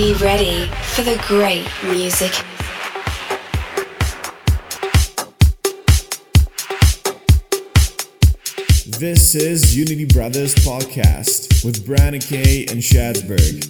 [0.00, 0.64] be ready
[0.94, 2.32] for the great music.
[8.98, 13.66] This is Unity Brothers Podcast with Brandon Kay and Shadsberg.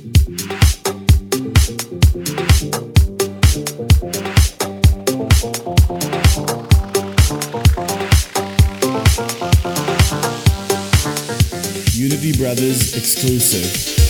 [11.96, 14.09] Unity Brothers exclusive.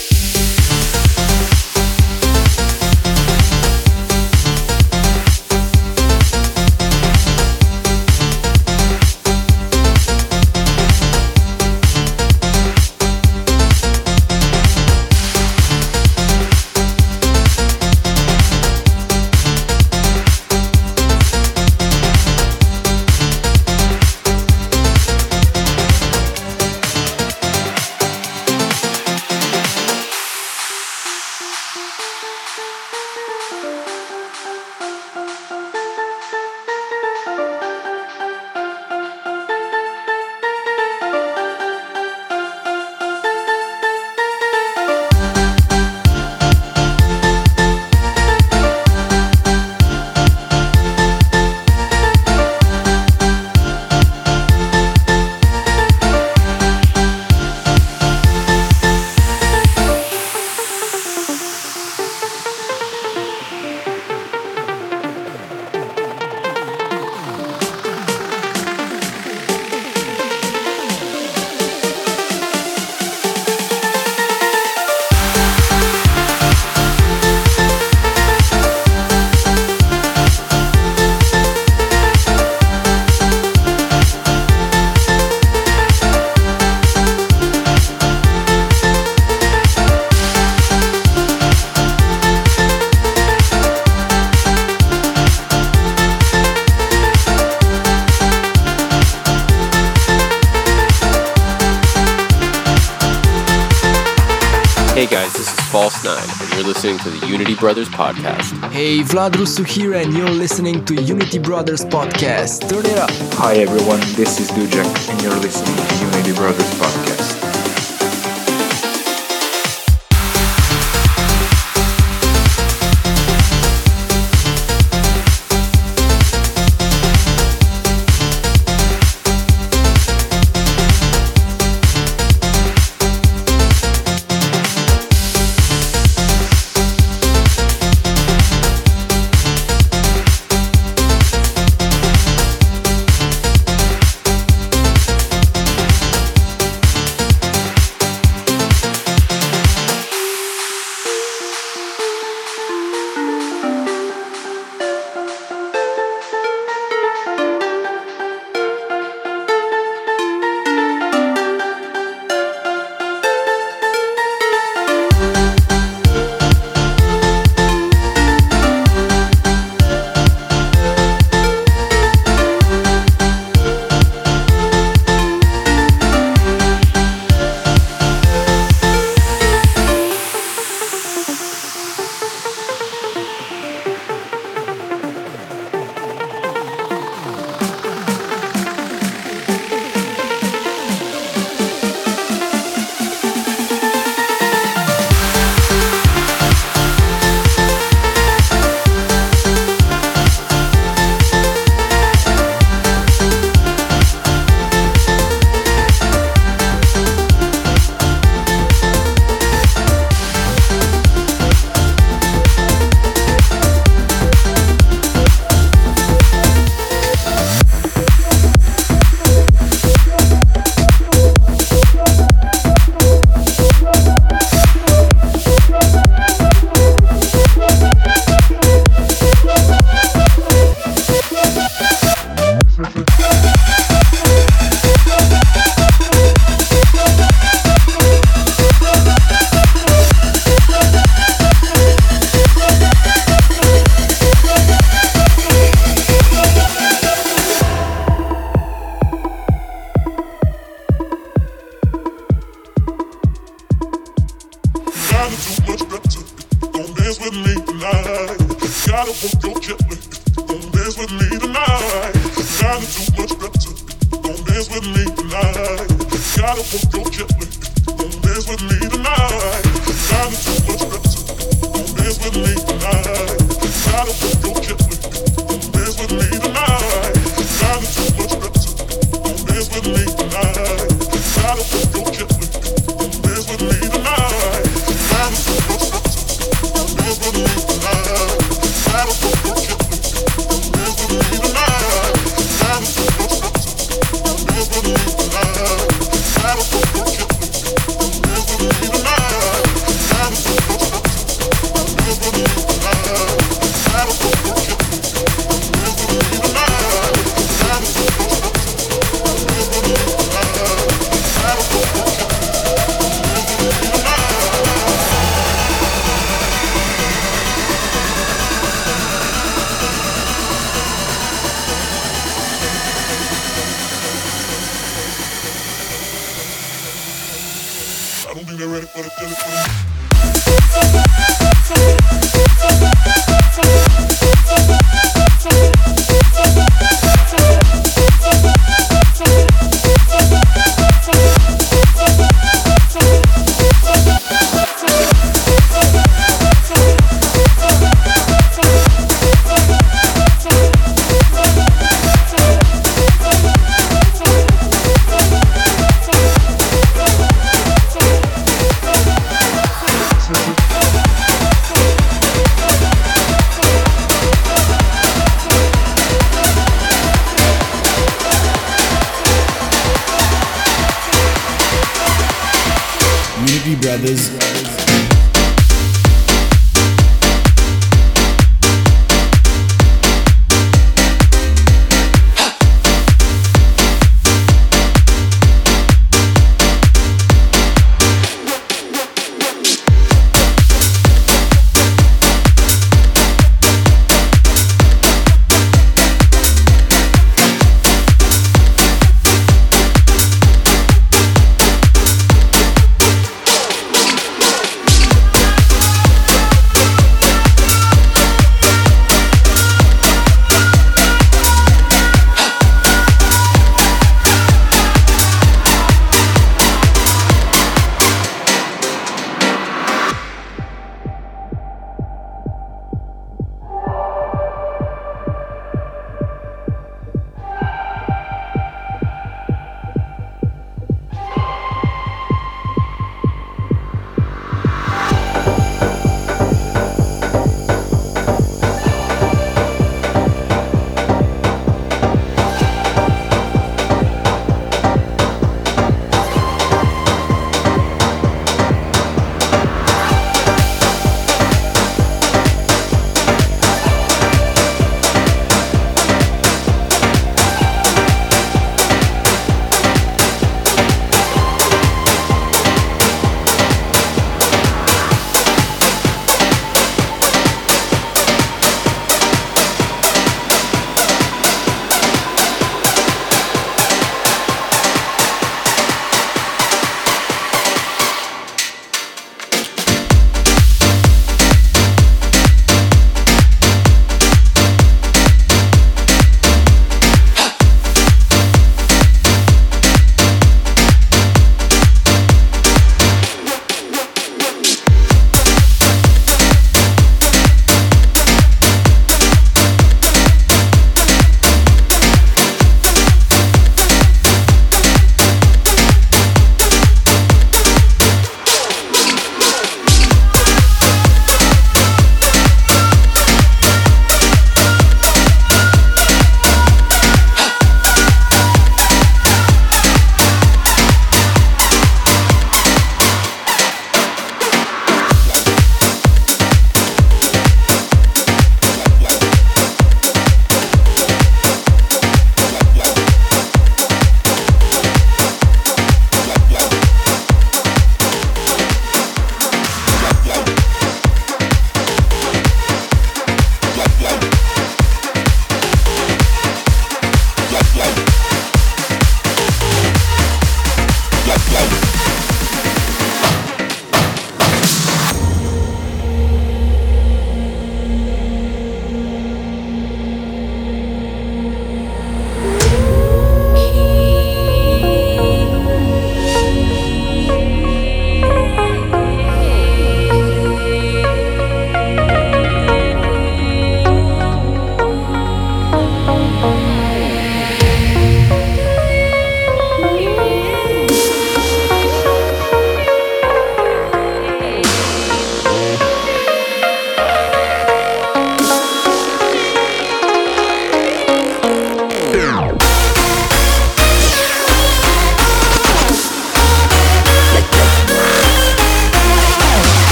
[107.71, 108.73] Brothers Podcast.
[108.73, 112.69] Hey, Vlad Rusu here, and you're listening to Unity Brothers Podcast.
[112.69, 113.11] Turn it up.
[113.35, 114.01] Hi, everyone.
[114.17, 117.40] This is Dujak, and you're listening to Unity Brothers Podcast.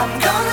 [0.00, 0.49] This is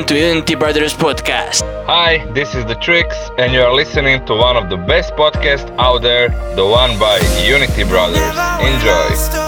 [0.00, 1.62] listening to Unity Brothers Podcast.
[1.86, 5.70] Hi, this is The Tricks, and you are listening to one of the best podcasts
[5.78, 8.36] out there, the one by Unity Brothers.
[8.64, 9.39] Enjoy.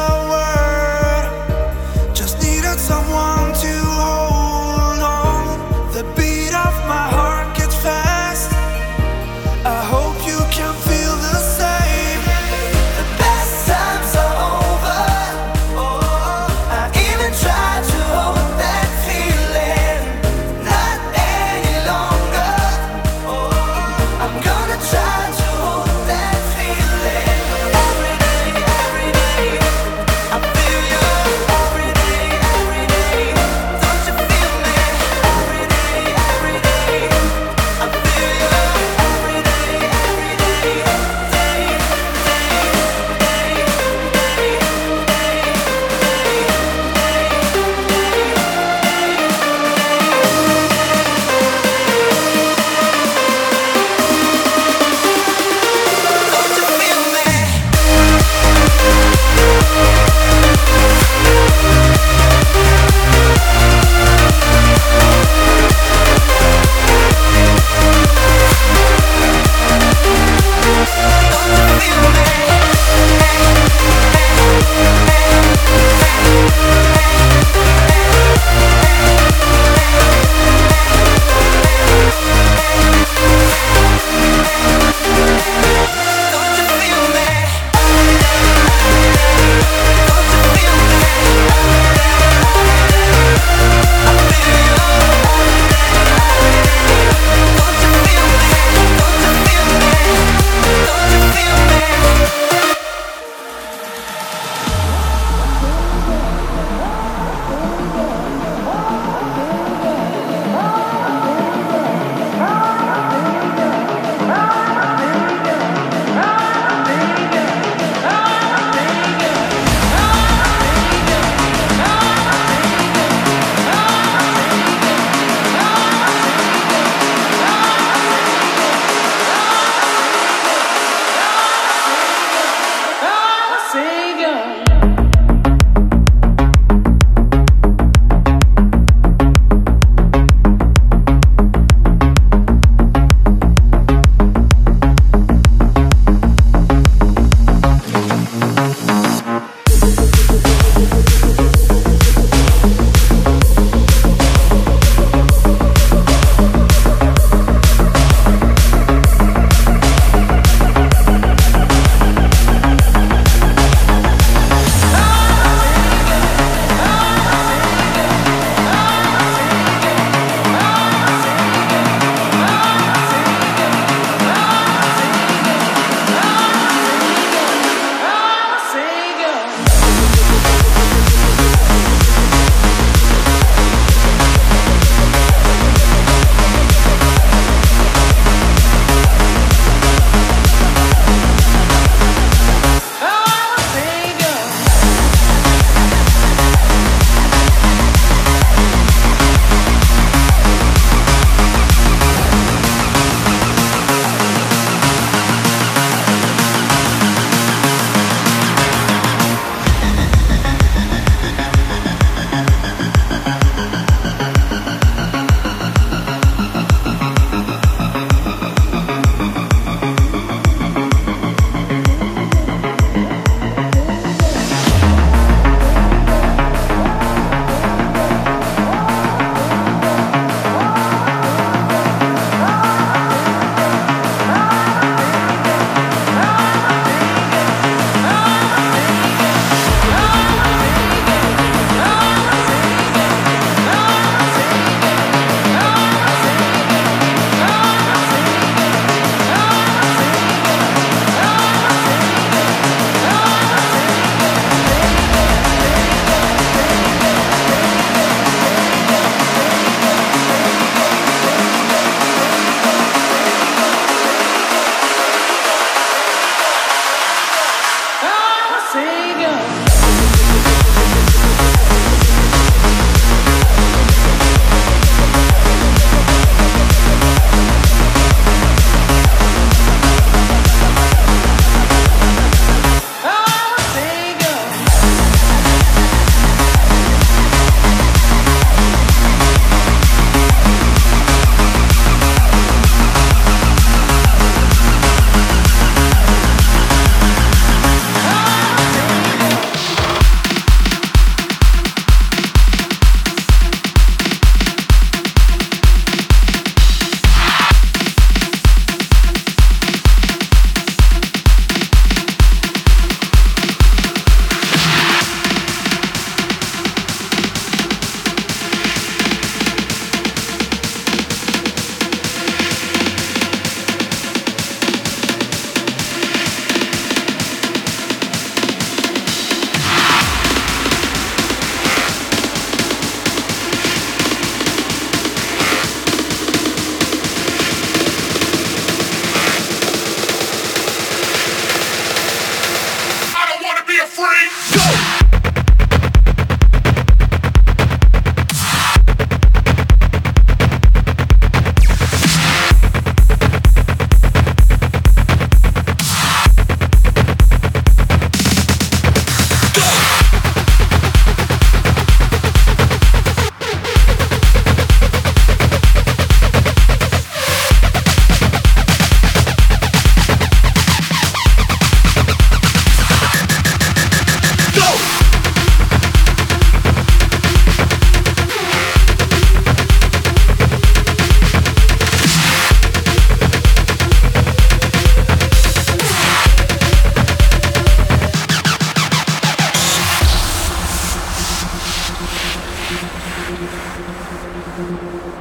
[395.05, 395.17] Thank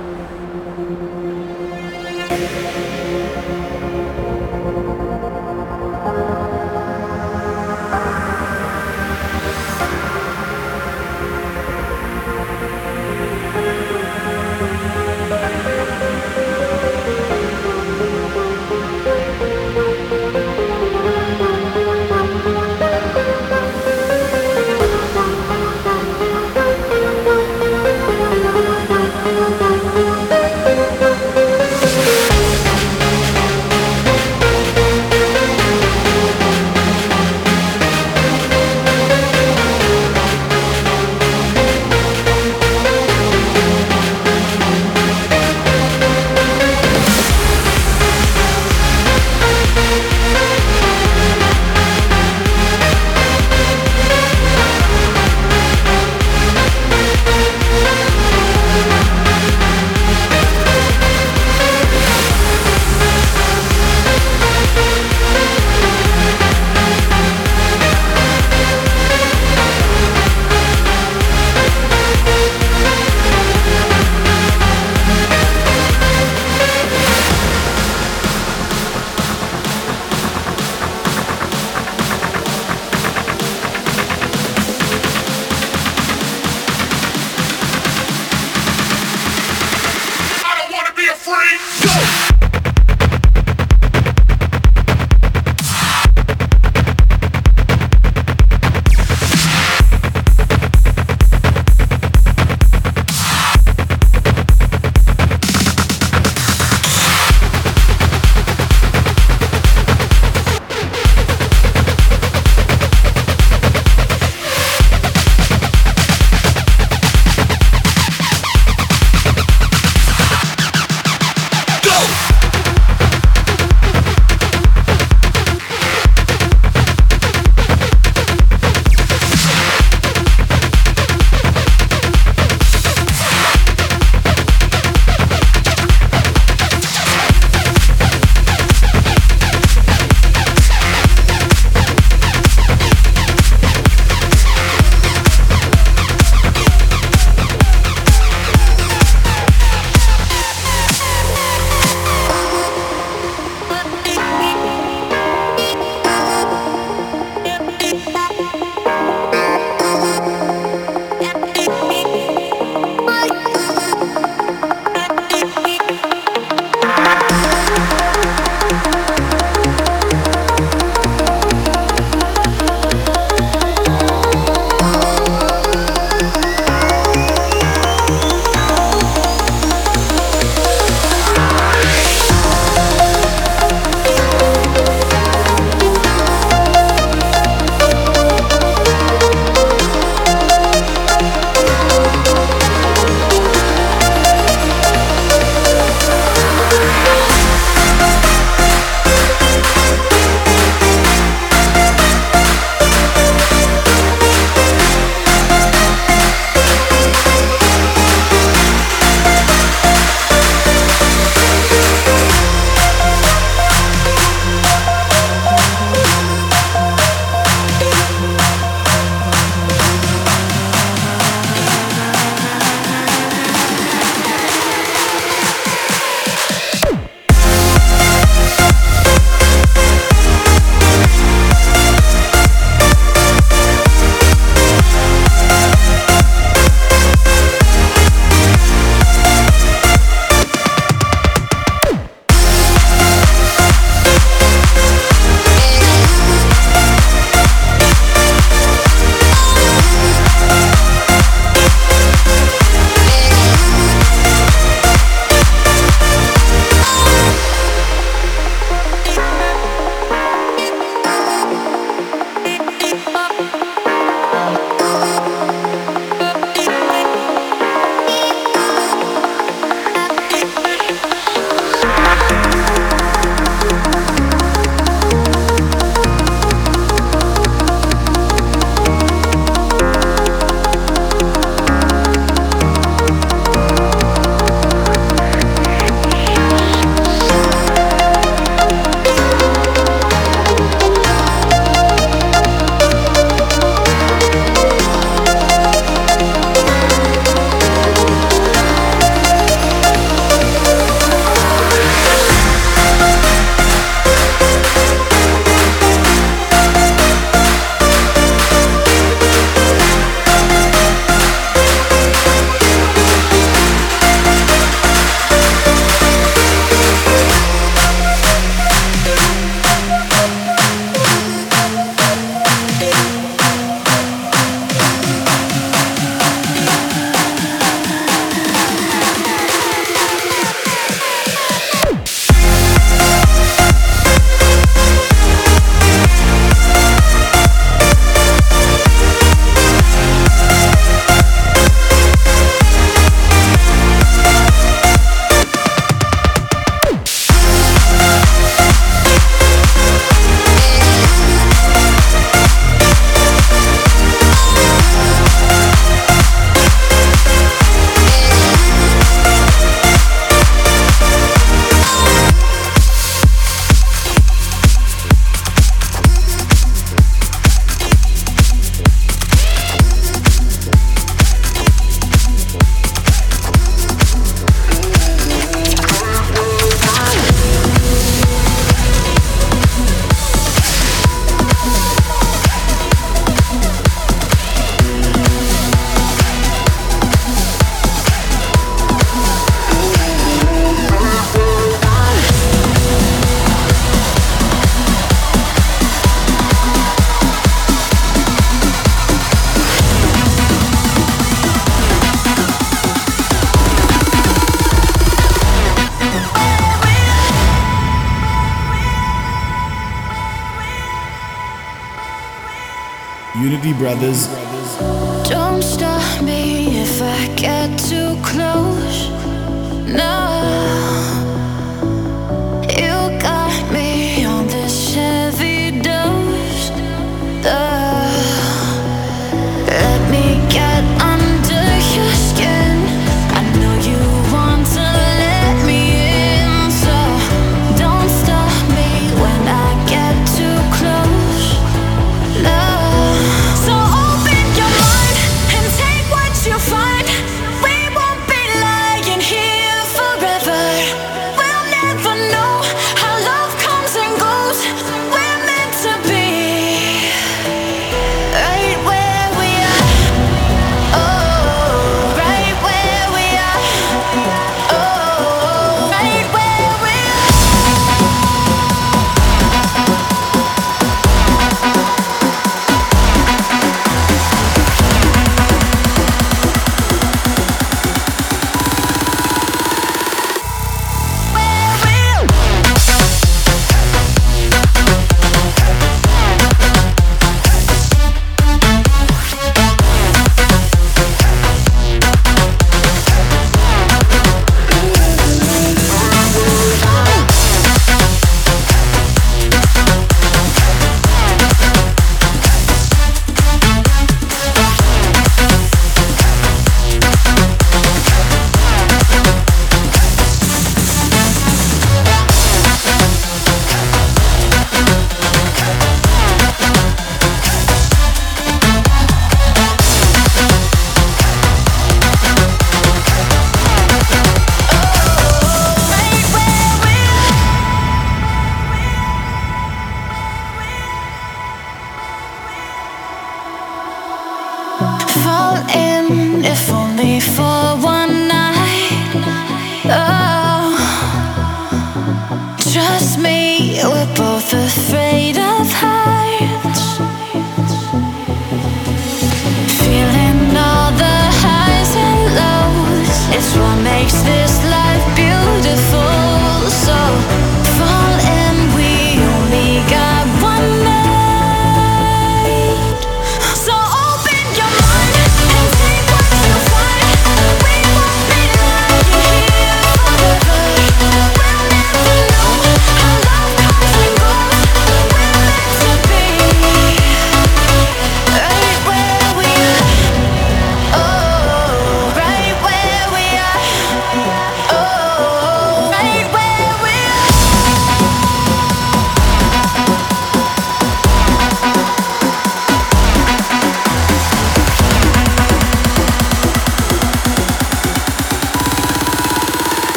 [4.86, 5.01] you.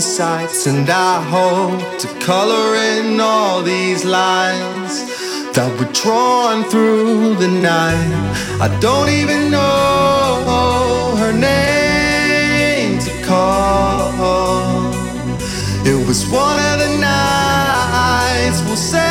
[0.00, 4.92] the sights, and I hope to color in all these lines
[5.52, 8.10] that were drawn through the night.
[8.66, 14.90] I don't even know her name to call.
[15.84, 19.09] It was one of the nights we'll say.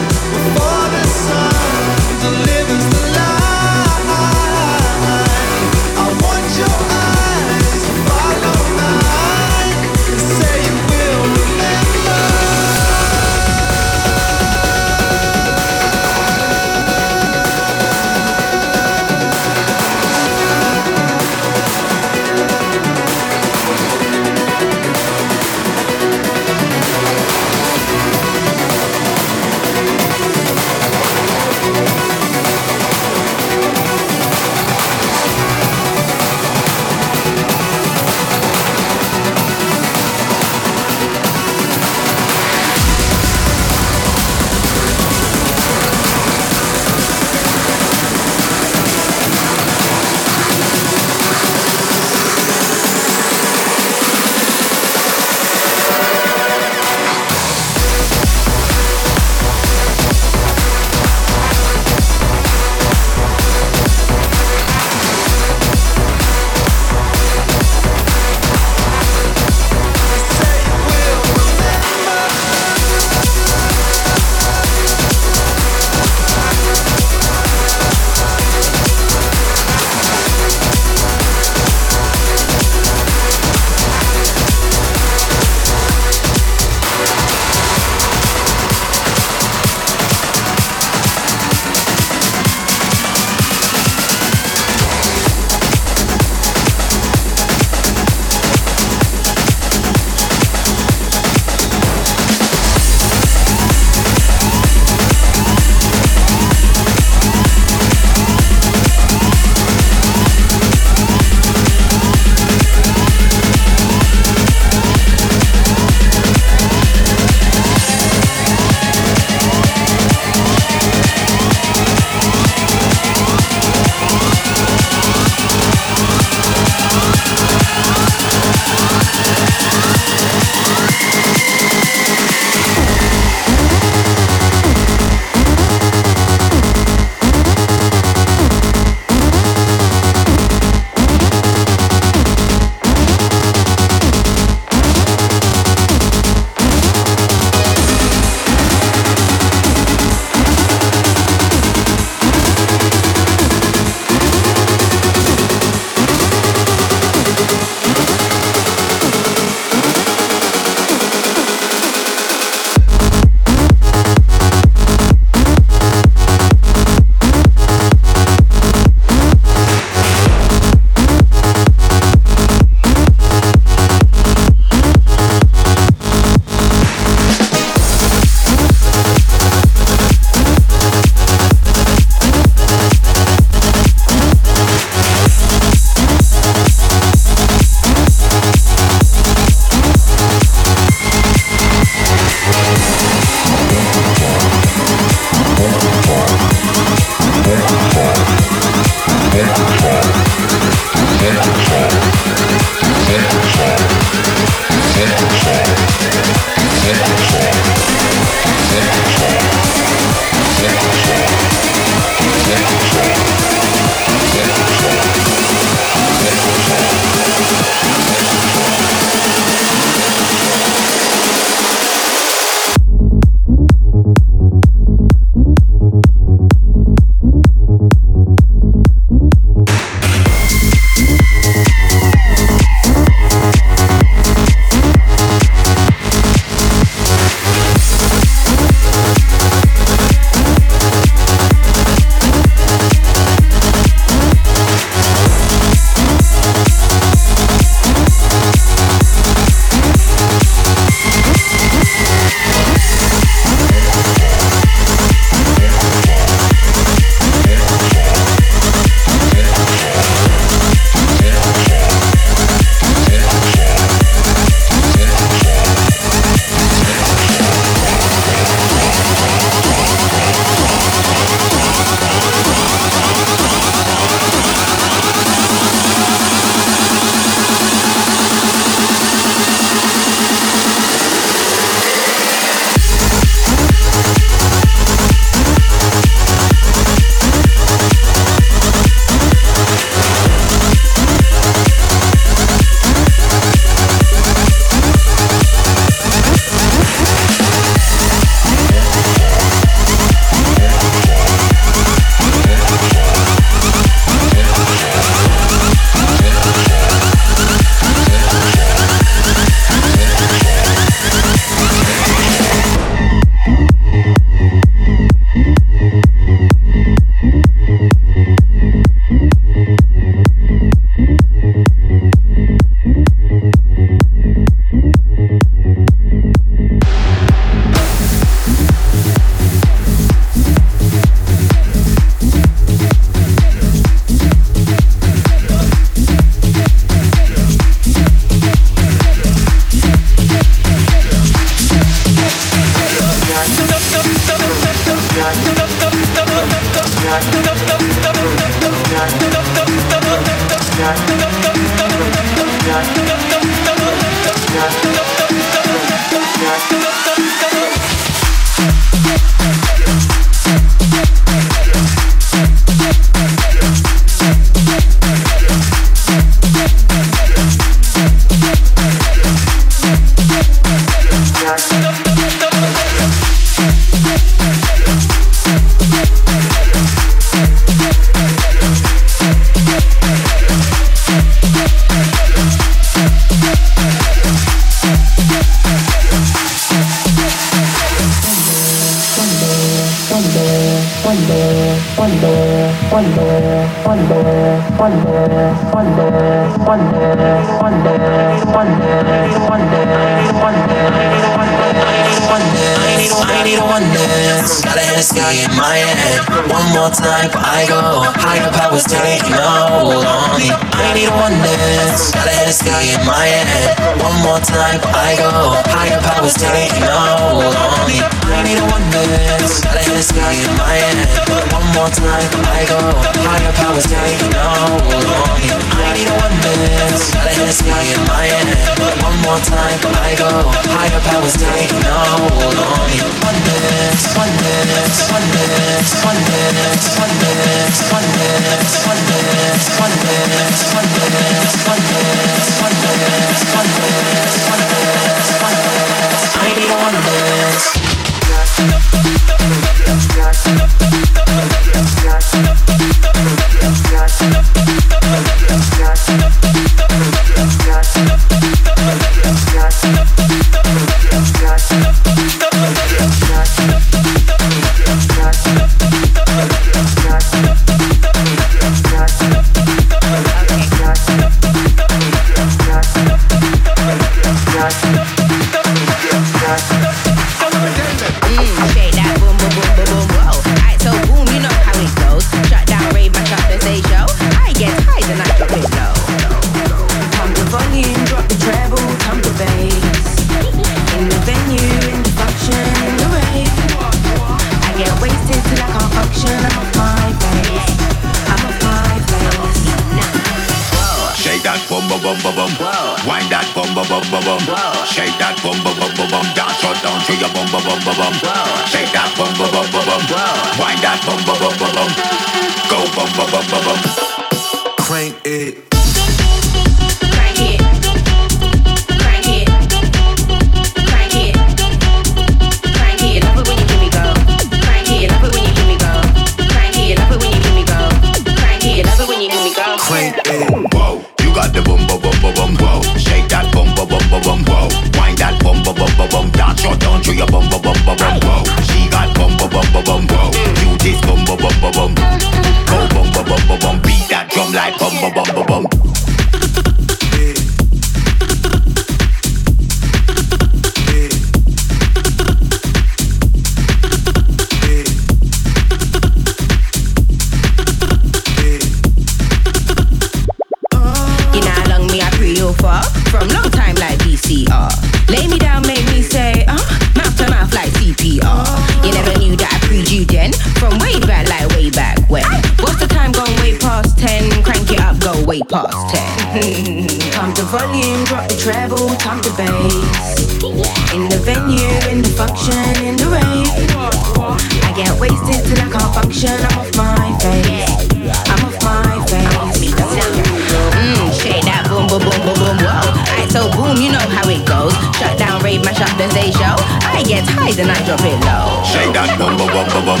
[597.52, 598.62] sliding on your pillow.
[598.64, 600.00] Shake that bum bum bum bum bum.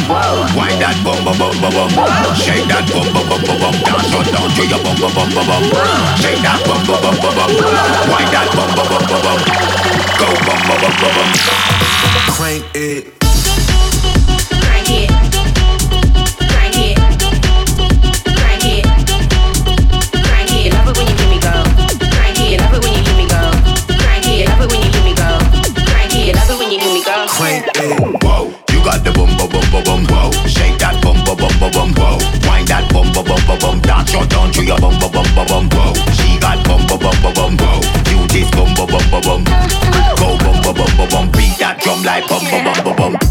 [0.56, 2.34] Wind that bum bum bum bum bum.
[2.34, 3.74] Shake that bum bum bum bum bum.
[3.86, 5.62] Dance on down to your bum bum bum bum bum.
[6.18, 7.50] Shake that bum bum bum bum bum.
[8.10, 9.40] Wind that bum bum bum bum bum.
[10.18, 11.30] Go bum bum bum bum bum.
[12.34, 13.25] Crank it.
[34.06, 37.56] Shut down to your bum bum bum bum bum She got bum bum bum bum
[37.56, 39.44] bum You this bum bum bum bum bum.
[40.16, 43.25] Go bum bum bum bum Beat that drum like bum bum bum bum